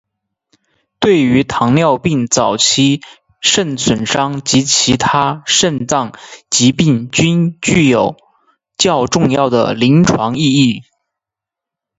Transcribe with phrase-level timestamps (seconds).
[0.99, 3.01] 对于糖尿病早期
[3.39, 6.17] 肾损伤及其他肾脏
[6.49, 8.15] 疾病均具有
[8.79, 10.81] 较重要的临床意义。